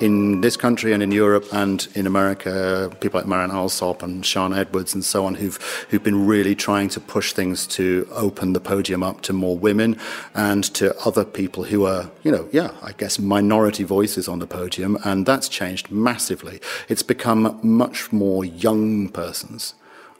[0.00, 4.52] in this country and in Europe and in America, people like Marin Alsop and Sian
[4.52, 5.56] Edwards and so on, who've
[5.88, 9.96] who've been really trying to push things to open the podium up to more women
[10.34, 14.46] and to other people who are, you know, yeah, I guess minority voices on the
[14.46, 16.60] podium, and that's changed massively.
[16.88, 19.74] It's become much more young persons.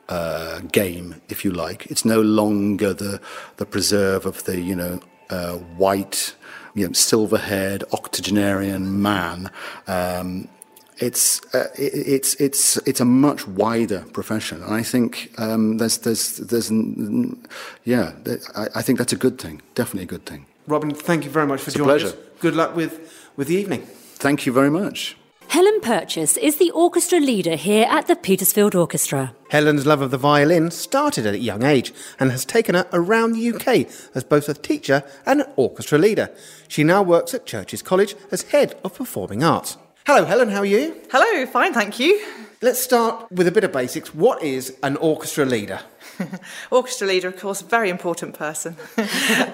[0.07, 1.87] Uh, game, if you like.
[1.87, 3.23] It's no longer the
[3.57, 6.35] the preserve of the you know uh, white
[6.75, 9.51] you know, silver-haired octogenarian man.
[9.87, 10.49] Um,
[10.99, 16.37] it's uh, it's it's it's a much wider profession, and I think um, there's there's
[16.37, 16.71] there's
[17.85, 18.13] yeah,
[18.55, 20.47] I, I, think that's a good thing, definitely a good thing.
[20.69, 22.15] Robin, thank you very much for it's joining us.
[22.39, 23.01] Good luck with
[23.37, 23.83] with the evening.
[24.19, 25.17] Thank you very much.
[25.55, 29.37] Helen Purchase is the orchestra leader here at the Petersfield Orchestra.
[29.51, 33.35] Helen's love of the violin started at a young age and has taken her around
[33.35, 33.87] the UK
[34.17, 36.29] as both a teacher and an orchestra leader.
[36.67, 39.77] She now works at Churcher's College as head of performing arts.
[40.09, 41.01] Hello, Helen, how are you?
[41.13, 42.21] Hello, fine, thank you.
[42.61, 44.13] Let's start with a bit of basics.
[44.13, 45.79] What is an orchestra leader?
[46.71, 48.77] orchestra leader, of course, very important person.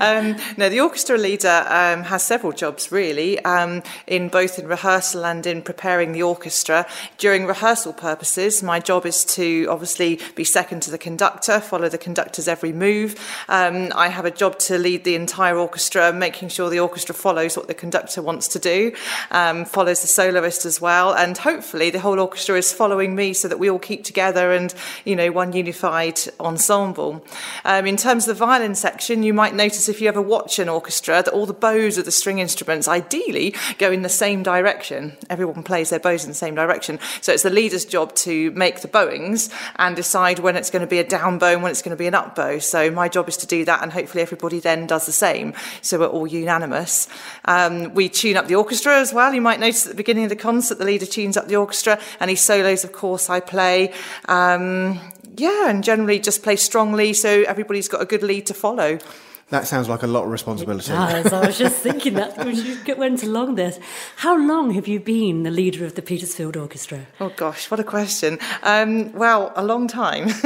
[0.01, 5.47] um, the orchestra leader um, has several jobs really, um, in both in rehearsal and
[5.47, 6.87] in preparing the orchestra.
[7.19, 11.99] During rehearsal purposes, my job is to obviously be second to the conductor, follow the
[11.99, 13.19] conductor's every move.
[13.49, 17.57] Um, I have a job to lead the entire orchestra, making sure the orchestra follows
[17.57, 18.93] what the conductor wants to do,
[19.31, 23.49] um, follows the soloist as well, and hopefully the whole orchestra is following me so
[23.49, 26.19] that we all keep together and you know one unified
[26.51, 27.25] ensemble.
[27.65, 30.69] Um, in terms of the violin section, you might notice if you ever watch an
[30.69, 35.17] orchestra that all the bows of the string instruments ideally go in the same direction.
[35.31, 36.99] Everyone plays their bows in the same direction.
[37.21, 40.89] So it's the leader's job to make the bowings and decide when it's going to
[40.89, 42.59] be a down bow and when it's going to be an up bow.
[42.59, 45.55] So my job is to do that, and hopefully everybody then does the same.
[45.83, 47.09] So we're all unanimous.
[47.45, 49.33] Um, we tune up the orchestra as well.
[49.33, 51.99] You might notice at the beginning of the concert, the leader tunes up the orchestra,
[52.27, 53.93] he solos, of course, I play.
[54.29, 55.01] Um,
[55.41, 58.99] yeah, and generally just play strongly so everybody's got a good lead to follow.
[59.51, 60.93] That sounds like a lot of responsibility.
[60.93, 61.33] It does.
[61.33, 63.81] I was just thinking that as you went along this.
[64.17, 67.07] How long have you been the leader of the Petersfield Orchestra?
[67.19, 68.39] Oh gosh, what a question.
[68.63, 70.29] Um, well, a long time.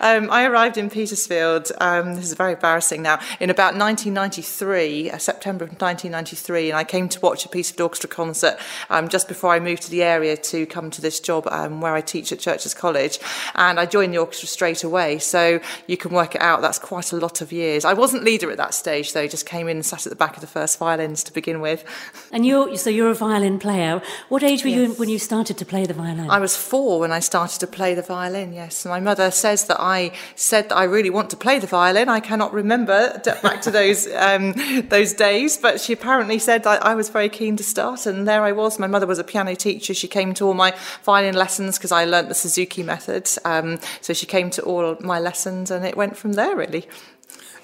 [0.00, 5.18] um, I arrived in Petersfield, um, this is very embarrassing now, in about 1993, uh,
[5.18, 8.58] September of 1993, and I came to watch a Petersfield Orchestra concert
[8.88, 11.94] um, just before I moved to the area to come to this job um, where
[11.94, 13.18] I teach at Churcher's College.
[13.56, 17.12] And I joined the orchestra straight away, so you can work it out, that's quite
[17.12, 17.84] a lot of years.
[17.84, 19.26] I wasn't leading leader at that stage, though.
[19.26, 21.84] Just came in and sat at the back of the first violins to begin with.
[22.30, 24.02] And you're so you're a violin player.
[24.28, 26.28] What age were you when you started to play the violin?
[26.28, 28.52] I was four when I started to play the violin.
[28.52, 32.08] Yes, my mother says that I said that I really want to play the violin.
[32.08, 34.52] I cannot remember back to those um,
[34.88, 38.42] those days, but she apparently said that I was very keen to start, and there
[38.42, 38.78] I was.
[38.78, 39.94] My mother was a piano teacher.
[39.94, 40.74] She came to all my
[41.04, 43.26] violin lessons because I learnt the Suzuki method.
[43.44, 46.86] Um, so she came to all my lessons, and it went from there really.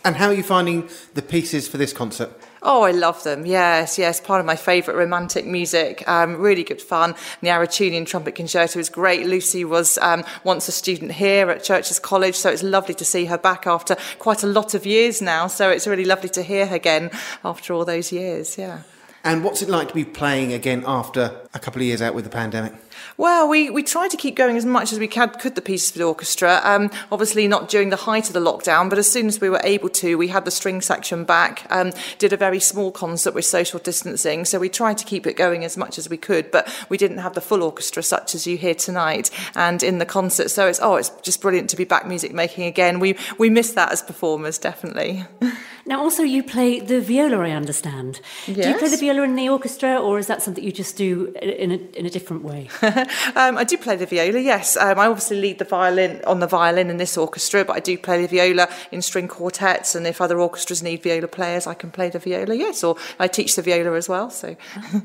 [0.04, 2.30] And how are you finding the pieces for this concert?
[2.62, 3.46] Oh, I love them.
[3.46, 4.20] Yes, yes.
[4.20, 6.06] Part of my favourite romantic music.
[6.06, 7.14] Um, really good fun.
[7.40, 9.26] The Arutiunian Trumpet Concerto is great.
[9.26, 13.24] Lucy was um, once a student here at Churcher's College, so it's lovely to see
[13.26, 15.46] her back after quite a lot of years now.
[15.46, 17.10] So it's really lovely to hear her again
[17.42, 18.58] after all those years.
[18.58, 18.82] Yeah.
[19.24, 22.24] And what's it like to be playing again after a couple of years out with
[22.24, 22.74] the pandemic?
[23.16, 25.92] Well, we, we tried to keep going as much as we could, could the pieces
[25.92, 26.60] for the orchestra.
[26.64, 29.60] Um, obviously, not during the height of the lockdown, but as soon as we were
[29.62, 33.44] able to, we had the string section back, um, did a very small concert with
[33.44, 34.44] social distancing.
[34.44, 37.18] So we tried to keep it going as much as we could, but we didn't
[37.18, 40.50] have the full orchestra such as you hear tonight and in the concert.
[40.50, 42.98] So it's, oh, it's just brilliant to be back music making again.
[42.98, 45.24] We, we miss that as performers, definitely.
[45.86, 48.22] Now, also, you play the viola, I understand.
[48.46, 51.34] Do you play the viola in the orchestra, or is that something you just do
[51.42, 52.70] in a, in a different way?
[53.34, 54.76] um, I do play the viola, yes.
[54.76, 57.96] Um, I obviously lead the violin on the violin in this orchestra, but I do
[57.98, 59.94] play the viola in string quartets.
[59.94, 62.84] And if other orchestras need viola players, I can play the viola, yes.
[62.84, 64.30] Or I teach the viola as well.
[64.30, 64.56] So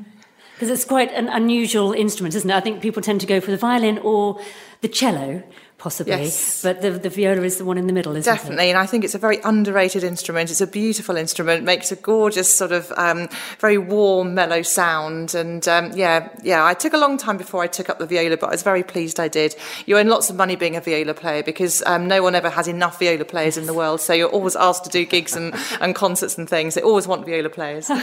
[0.60, 2.54] Because it's quite an unusual instrument, isn't it?
[2.54, 4.38] I think people tend to go for the violin or
[4.82, 5.42] the cello,
[5.80, 6.12] possibly.
[6.12, 6.62] Yes.
[6.62, 9.02] But the, the viola is the one in the middle, isn't definitely, and I think
[9.02, 10.50] it's a very underrated instrument.
[10.50, 15.34] It's a beautiful instrument, makes a gorgeous sort of um, very warm, mellow sound.
[15.34, 18.36] And um, yeah, yeah, I took a long time before I took up the viola,
[18.36, 19.56] but I was very pleased I did.
[19.86, 22.68] You earn lots of money being a viola player because um, no one ever has
[22.68, 24.00] enough viola players in the world.
[24.00, 26.74] So you're always asked to do gigs and, and concerts and things.
[26.74, 27.90] They always want viola players.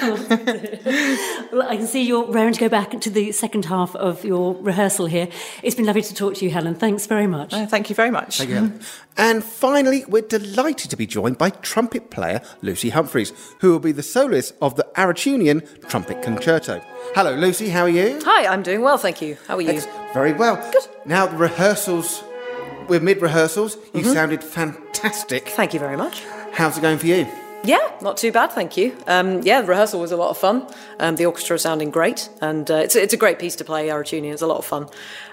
[1.51, 4.55] Well, I can see you're raring to go back to the second half of your
[4.55, 5.27] rehearsal here.
[5.63, 6.75] It's been lovely to talk to you, Helen.
[6.75, 7.53] Thanks very much.
[7.69, 8.37] Thank you very much.
[8.39, 8.73] Thank you,
[9.17, 13.91] And finally, we're delighted to be joined by trumpet player Lucy Humphries, who will be
[13.91, 16.81] the soloist of the Arutiunian Trumpet Concerto.
[17.15, 18.19] Hello, Lucy, how are you?
[18.25, 19.37] Hi, I'm doing well, thank you.
[19.47, 19.69] How are you?
[19.69, 20.55] Ex- Very well.
[20.71, 20.87] Good.
[21.05, 22.23] Now, the rehearsals,
[22.87, 23.75] we're mid rehearsals.
[23.93, 24.13] You Mhm.
[24.13, 25.49] sounded fantastic.
[25.49, 26.23] Thank you very much.
[26.53, 27.27] How's it going for you?
[27.63, 28.95] Yeah, not too bad, thank you.
[29.07, 30.67] Um, yeah, the rehearsal was a lot of fun.
[30.99, 33.87] Um, the orchestra is sounding great, and uh, it's, it's a great piece to play,
[33.87, 34.33] Arutiunian.
[34.33, 34.87] It's a lot of fun.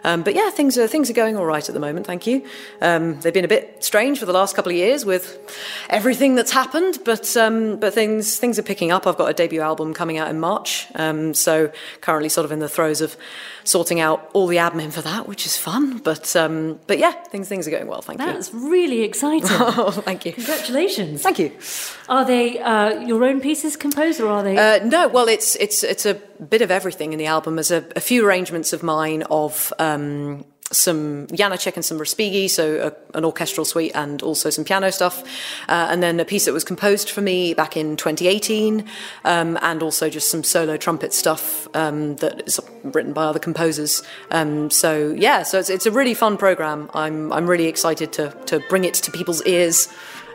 [0.04, 2.44] Um, but yeah, things are things are going all right at the moment, thank you.
[2.80, 5.38] Um, they've been a bit strange for the last couple of years with
[5.88, 9.06] everything that's happened, but um, but things things are picking up.
[9.06, 12.58] I've got a debut album coming out in March, um, so currently sort of in
[12.58, 13.16] the throes of
[13.64, 15.98] sorting out all the admin for that, which is fun.
[15.98, 18.26] But um, but yeah, things things are going well, thank you.
[18.26, 19.44] That's really exciting.
[19.76, 20.32] Oh, thank you.
[20.32, 21.22] Congratulations.
[21.22, 21.50] Thank you.
[22.08, 24.56] Are they uh, your own pieces composed, or are they?
[24.56, 27.56] Uh, no, well, it's it's it's a bit of everything in the album.
[27.56, 32.88] There's a, a few arrangements of mine of um, some Janacek and some Respighi, so
[32.88, 35.22] a, an orchestral suite and also some piano stuff,
[35.68, 38.86] uh, and then a piece that was composed for me back in 2018,
[39.24, 44.02] um, and also just some solo trumpet stuff um, that is written by other composers.
[44.30, 46.90] Um, so yeah, so it's, it's a really fun program.
[46.94, 49.88] I'm I'm really excited to to bring it to people's ears,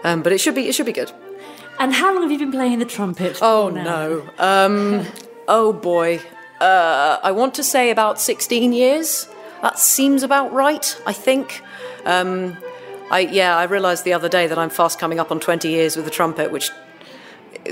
[0.03, 1.11] um, but it should be it should be good.
[1.79, 3.39] And how long have you been playing the trumpet?
[3.41, 4.27] Oh no.
[4.37, 5.05] Um,
[5.47, 6.19] oh boy.
[6.59, 9.27] Uh, I want to say about 16 years.
[9.61, 11.61] That seems about right, I think.
[12.05, 12.57] Um,
[13.11, 15.95] I yeah, I realised the other day that I'm fast coming up on 20 years
[15.95, 16.69] with the trumpet, which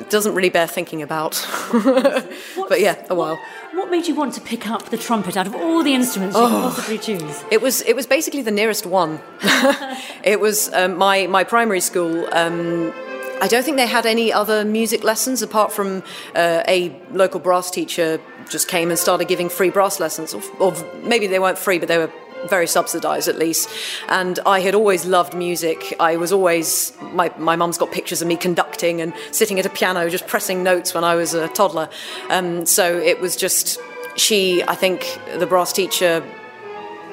[0.10, 1.46] doesn't really bear thinking about.
[1.74, 3.40] but yeah, a while.
[3.74, 6.42] What made you want to pick up the trumpet out of all the instruments you
[6.42, 6.62] could Oh.
[6.76, 7.44] possibly choose?
[7.52, 9.20] It was it was basically the nearest one.
[10.24, 12.28] it was um, my my primary school.
[12.34, 12.94] Um,
[13.40, 16.02] I don't think they had any other music lessons apart from
[16.36, 18.20] uh, a local brass teacher
[18.50, 20.74] just came and started giving free brass lessons, or, or
[21.04, 22.12] maybe they weren't free, but they were
[22.50, 23.70] very subsidised at least.
[24.10, 25.96] And I had always loved music.
[26.00, 29.70] I was always my my mum's got pictures of me conducting and sitting at a
[29.70, 31.90] piano just pressing notes when I was a toddler.
[32.30, 33.80] Um, so it was just
[34.16, 34.64] she.
[34.64, 36.24] I think the brass teacher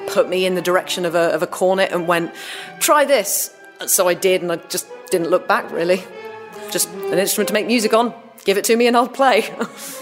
[0.07, 2.31] put me in the direction of a, of a cornet and went,
[2.79, 3.51] try this.
[3.87, 6.03] So I did, and I just didn't look back really.
[6.71, 8.13] Just an instrument to make music on.
[8.45, 9.49] Give it to me and I'll play.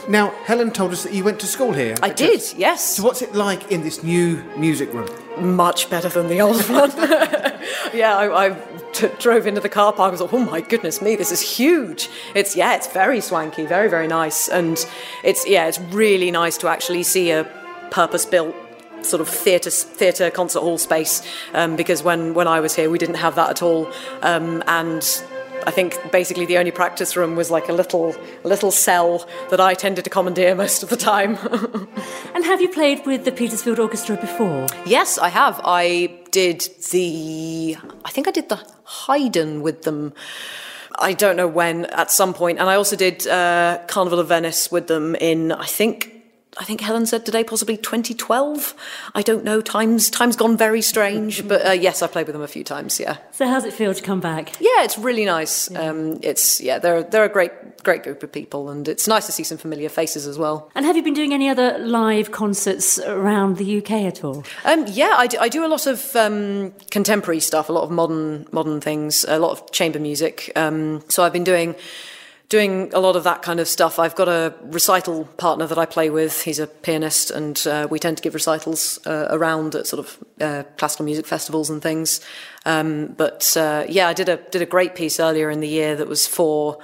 [0.09, 1.95] Now, Helen told us that you went to school here.
[2.03, 2.97] I did, yes.
[2.97, 5.07] So, what's it like in this new music room?
[5.55, 6.91] Much better than the old one.
[7.93, 8.57] yeah, I, I
[8.91, 10.09] t- drove into the car park.
[10.09, 12.09] I was like, oh my goodness me, this is huge.
[12.35, 14.77] It's yeah, it's very swanky, very very nice, and
[15.23, 17.45] it's yeah, it's really nice to actually see a
[17.91, 18.53] purpose-built
[19.03, 21.21] sort of theatre theatre concert hall space
[21.53, 25.23] um, because when when I was here we didn't have that at all, um, and
[25.65, 29.59] I think basically the only practice room was like a little a little cell that
[29.59, 31.37] I tended to commandeer most of the time.
[32.35, 34.67] and have you played with the Petersfield Orchestra before?
[34.85, 35.61] Yes, I have.
[35.63, 40.13] I did the I think I did the Haydn with them.
[40.99, 44.71] I don't know when at some point, and I also did uh, Carnival of Venice
[44.71, 46.12] with them in I think
[46.57, 48.75] I think Helen said today, possibly 2012.
[49.15, 49.61] I don't know.
[49.61, 52.99] Time's time's gone very strange, but uh, yes, I played with them a few times.
[52.99, 53.17] Yeah.
[53.31, 54.53] So how's it feel to come back?
[54.59, 55.69] Yeah, it's really nice.
[55.71, 55.81] Yeah.
[55.81, 59.31] Um, it's yeah, they're they're a great great group of people, and it's nice to
[59.31, 60.69] see some familiar faces as well.
[60.75, 64.43] And have you been doing any other live concerts around the UK at all?
[64.63, 67.91] Um, yeah, I do, I do, a lot of um, contemporary stuff, a lot of
[67.91, 70.51] modern modern things, a lot of chamber music.
[70.55, 71.75] Um, so I've been doing
[72.49, 73.97] doing a lot of that kind of stuff.
[73.99, 76.43] I've got a recital partner that I play with.
[76.43, 80.23] He's a pianist, and uh, we tend to give recitals uh, around at sort of
[80.39, 82.21] uh, classical music festivals and things.
[82.65, 85.95] Um, but uh, yeah, I did a did a great piece earlier in the year
[85.95, 86.79] that was for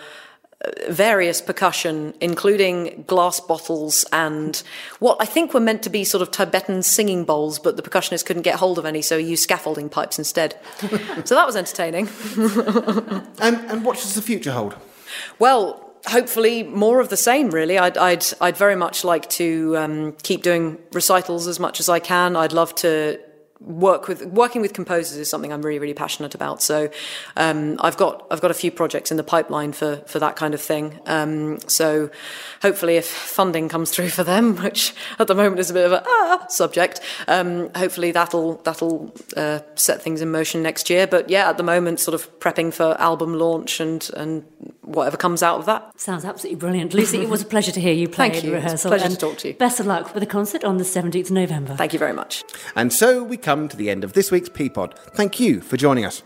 [0.66, 4.62] uh, various percussion, including glass bottles and
[5.00, 8.26] what I think were meant to be sort of Tibetan singing bowls, but the percussionist
[8.26, 10.58] couldn't get hold of any, so he used scaffolding pipes instead.
[11.24, 12.10] so that was entertaining.
[13.40, 14.76] and, and what does the future hold?
[15.38, 17.50] Well, hopefully more of the same.
[17.50, 21.90] Really, I'd I'd, I'd very much like to um, keep doing recitals as much as
[21.90, 22.36] I can.
[22.36, 23.20] I'd love to
[23.62, 26.62] work with working with composers is something I'm really really passionate about.
[26.62, 26.90] So
[27.36, 30.54] um, I've got I've got a few projects in the pipeline for for that kind
[30.54, 31.00] of thing.
[31.06, 32.10] Um, so
[32.62, 35.92] hopefully, if funding comes through for them, which at the moment is a bit of
[35.92, 41.06] a ah, subject, um, hopefully that'll that'll uh, set things in motion next year.
[41.08, 44.46] But yeah, at the moment, sort of prepping for album launch and and
[44.90, 46.00] whatever comes out of that.
[46.00, 47.20] Sounds absolutely brilliant, Lucy.
[47.22, 48.54] it was a pleasure to hear you play Thank you.
[48.54, 48.90] rehearsal.
[48.90, 49.54] pleasure to talk to you.
[49.54, 51.76] Best of luck with the concert on the 17th of November.
[51.76, 52.44] Thank you very much.
[52.76, 54.98] And so we come to the end of this week's P Pod.
[55.14, 56.24] Thank you for joining us.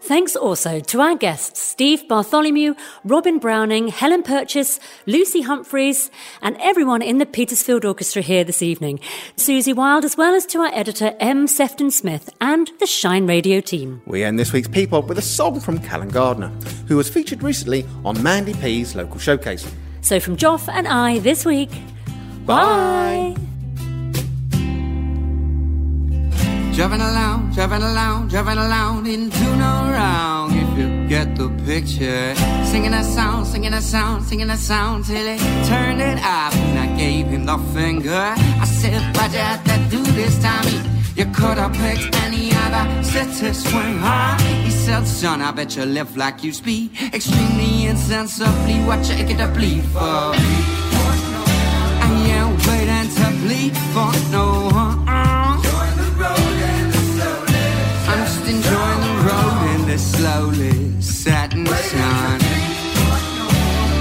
[0.00, 2.74] Thanks also to our guests Steve Bartholomew,
[3.04, 6.10] Robin Browning, Helen Purchase, Lucy Humphries,
[6.42, 9.00] and everyone in the Petersfield Orchestra here this evening.
[9.36, 11.46] Susie Wild, as well as to our editor M.
[11.46, 14.02] Sefton Smith and the Shine Radio team.
[14.06, 16.48] We end this week's P Pod with a song from Callan Gardner,
[16.88, 19.66] who was featured recently on Mandy P's local showcase.
[20.00, 21.70] So from Joff and I this week,
[22.44, 23.34] bye.
[23.34, 23.53] bye.
[26.74, 32.34] Driving along, driving along, driving along into no wrong if you get the picture.
[32.64, 36.78] Singing a song, singing a song, singing a song till he turned it up and
[36.80, 38.10] I gave him the finger.
[38.10, 40.80] I said, have to do this, Tommy?
[41.14, 44.36] You could have picked any other city swing, huh?
[44.64, 48.80] He said, son, I bet you live like you speak extremely insensibly.
[48.80, 50.34] What you get to bleed for?
[52.02, 54.83] I ain't waiting to bleed for no.
[59.94, 62.40] The slowly setting sun.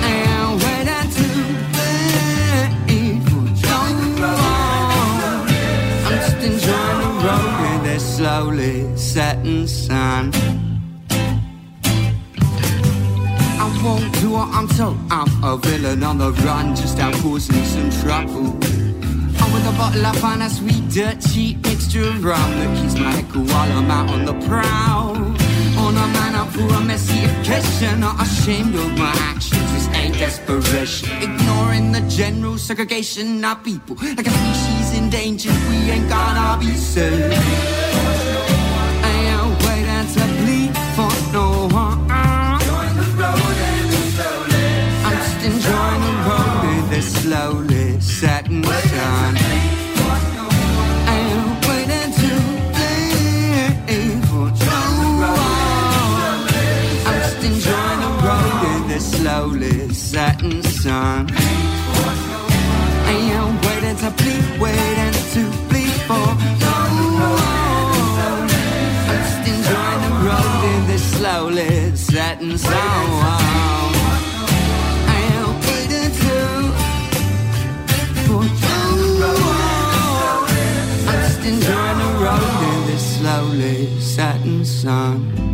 [0.02, 1.26] And waiting to
[2.90, 3.28] leave
[6.06, 10.32] I'm just enjoying the road in the slowly setting sun.
[13.62, 14.98] I won't do what I'm told.
[15.12, 18.58] I'm a villain on the run, just out causing some trouble
[19.54, 23.12] with a bottle of fun, a sweet, dirt, cheap mixture of rum that keeps my
[23.12, 25.43] head while I'm out on the prowl.
[26.04, 29.72] A man up for a messy occasion, not ashamed of my actions.
[29.72, 35.56] This ain't desperation, ignoring the general segregation of people like a species endangered.
[35.70, 37.32] We ain't gonna be safe.
[39.08, 42.00] I ain't waiting to bleed for no one.
[45.06, 47.73] I'm just enjoying the road this slowly
[61.06, 61.26] I
[63.12, 66.28] am waiting to bleed, waiting to bleed for.
[68.32, 68.48] I'm
[69.08, 72.80] just enjoying the road in this slowly setting sun.
[75.10, 76.38] I am waiting to
[78.24, 79.04] for just
[81.44, 85.53] the road in this slowly setting sun.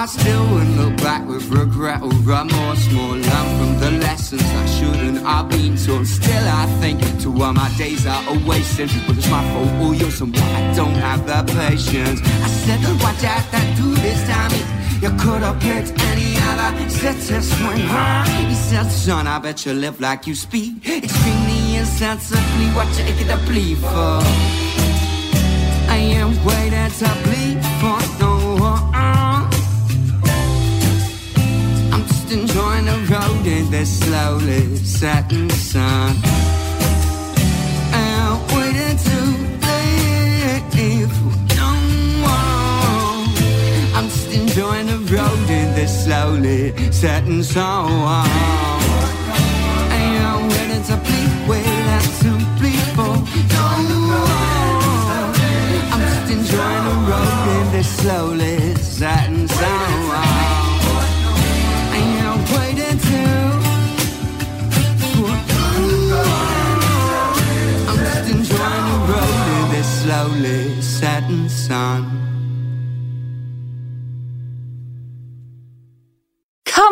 [0.00, 2.90] I still wouldn't look back with regret or remorse.
[2.90, 6.06] More learn from the lessons I shouldn't have been taught.
[6.06, 8.88] Still, I think to why my days are a wasted.
[9.06, 12.22] But it's my fault or yours, and why I don't have the patience.
[12.22, 14.62] I said, you have to do this, Tommy?
[15.04, 18.26] You could have picked any other city swing high.
[18.48, 20.88] He said, son, I bet you live like you speak.
[20.88, 24.22] Extremely insensibly, what you get to bleed for?
[25.92, 27.49] I am waiting to bleed
[32.80, 36.16] enjoying the road in this slowly setting sun.
[38.54, 39.20] Waiting to
[40.76, 41.12] leave.
[43.94, 49.19] I'm just enjoying the road in this slowly setting sun.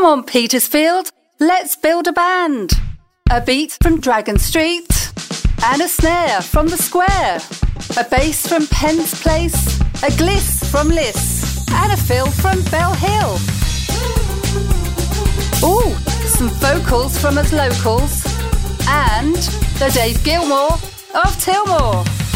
[0.09, 2.73] On, Petersfield, let's build a band.
[3.31, 5.13] A beat from Dragon Street,
[5.67, 7.39] and a snare from the square,
[7.99, 13.35] a bass from Penn's Place, a gliss from Liss, and a fill from Bell Hill.
[15.69, 15.95] Ooh,
[16.27, 18.25] some vocals from us locals,
[18.89, 19.37] and
[19.79, 20.73] the Dave Gilmore
[21.23, 22.28] of Tilmore.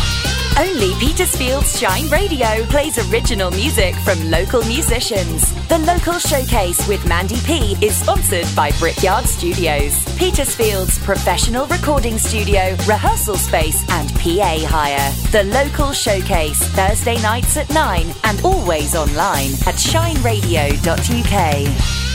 [0.59, 5.51] Only Petersfield's Shine Radio plays original music from local musicians.
[5.69, 12.77] The Local Showcase with Mandy P is sponsored by Brickyard Studios, Petersfield's professional recording studio,
[12.87, 15.11] rehearsal space, and PA hire.
[15.33, 22.12] The Local Showcase, Thursday nights at 9 and always online at shineradio.uk.